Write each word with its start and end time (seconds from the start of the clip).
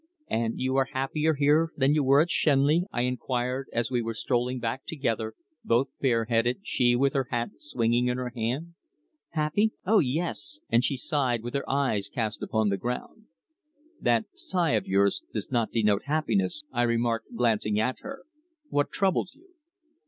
"And 0.31 0.59
you 0.59 0.77
are 0.77 0.87
happier 0.93 1.35
here 1.35 1.69
than 1.77 1.93
you 1.93 2.03
were 2.03 2.21
at 2.23 2.31
Shenley?" 2.31 2.85
I 2.91 3.03
inquired, 3.03 3.67
as 3.71 3.91
we 3.91 4.01
were 4.01 4.15
strolling 4.15 4.57
back 4.59 4.83
together, 4.83 5.35
both 5.63 5.89
bareheaded, 5.99 6.61
she 6.63 6.95
with 6.95 7.13
her 7.13 7.27
hat 7.29 7.51
swinging 7.59 8.07
in 8.07 8.17
her 8.17 8.31
hand. 8.35 8.73
"Happy? 9.33 9.73
Oh, 9.85 9.99
yes," 9.99 10.59
and 10.71 10.83
she 10.83 10.97
sighed, 10.97 11.43
with 11.43 11.53
her 11.53 11.69
eyes 11.69 12.09
cast 12.09 12.41
upon 12.41 12.69
the 12.69 12.77
ground. 12.77 13.25
"That 13.99 14.25
sigh 14.33 14.71
of 14.71 14.87
yours 14.87 15.21
does 15.33 15.51
not 15.51 15.69
denote 15.69 16.05
happiness," 16.05 16.63
I 16.71 16.81
remarked, 16.81 17.35
glancing 17.35 17.79
at 17.79 17.99
her. 17.99 18.23
"What 18.69 18.89
troubles 18.89 19.35
you?" 19.35 19.49